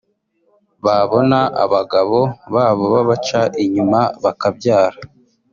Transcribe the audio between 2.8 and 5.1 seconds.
babaca inyuma bakabyara